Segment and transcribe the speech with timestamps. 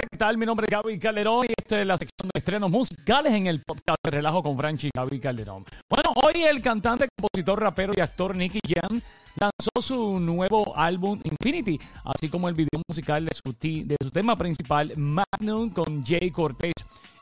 [0.00, 0.38] ¿qué tal?
[0.38, 3.60] Mi nombre es Gaby Calderón y esta es la sección de estrenos musicales en el
[3.62, 5.64] podcast de Relajo con Franchi Gaby Calderón.
[5.88, 9.00] Bueno, hoy el cantante, compositor, rapero y actor Nicky Jam
[9.36, 14.36] lanzó su nuevo álbum Infinity, así como el video musical de su, de su tema
[14.36, 16.74] principal Magnum con Jay Cortez.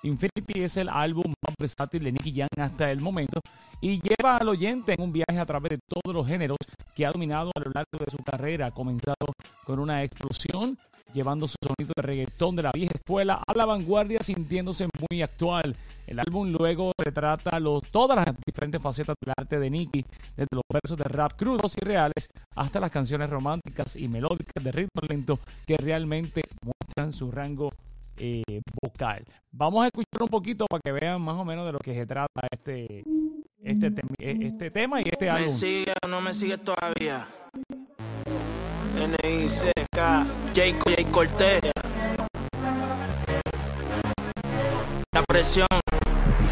[0.03, 3.41] Infinity es el álbum versátil de Nicky Jam hasta el momento
[3.81, 6.59] y lleva al oyente en un viaje a través de todos los géneros
[6.95, 9.27] que ha dominado a lo largo de su carrera, comenzado
[9.65, 10.77] con una explosión
[11.13, 15.75] llevando su sonido de reggaetón de la vieja escuela a la vanguardia, sintiéndose muy actual.
[16.07, 20.05] El álbum luego retrata los, todas las diferentes facetas del arte de Nicky,
[20.37, 24.73] desde los versos de rap crudos y reales hasta las canciones románticas y melódicas de
[24.73, 27.73] ritmo lento que realmente muestran su rango
[28.21, 29.25] eh, vocal.
[29.51, 32.07] Vamos a escuchar un poquito para que vean más o menos de lo que se
[32.07, 33.03] trata este,
[33.63, 35.47] este, este tema y este álbum.
[35.47, 37.27] ¿Me sigue o no me sigue todavía?
[38.97, 40.63] N-I-C-K, J.
[40.85, 41.11] J.
[41.11, 41.63] Cortés.
[45.13, 45.67] La presión.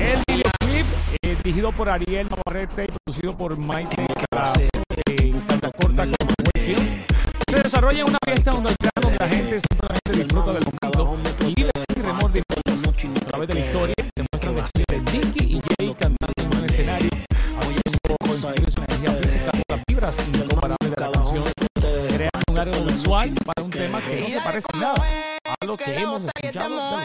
[0.00, 0.86] El videoclip
[1.22, 3.96] eh, dirigido por Ariel Navarrete y producido por Mike
[5.10, 5.32] eh,
[5.80, 6.06] corta
[7.48, 8.74] Se desarrolla en una fiesta donde
[21.28, 21.44] canción
[22.80, 24.94] un visual para un tema que no se parece nada
[25.44, 27.02] a lo que hemos escuchado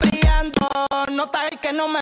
[0.00, 0.68] brillando,
[1.10, 2.00] nota el que no me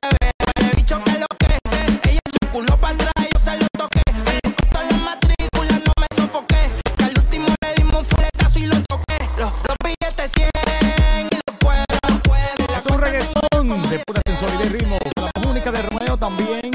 [16.12, 16.72] única de Romeo también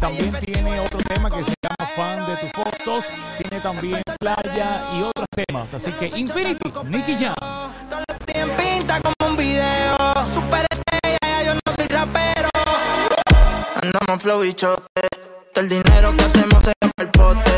[0.00, 3.04] también tiene otro tema que se llama Fan de tus fotos.
[3.38, 5.74] Tiene también Playa y otros temas.
[5.74, 7.34] Así que Infinity, Nicky Jam.
[8.56, 9.96] pinta como un video.
[11.44, 12.48] Yo no soy rapero.
[13.82, 15.08] Andamos flow y chote.
[15.54, 17.55] El dinero que hacemos se llama el pote.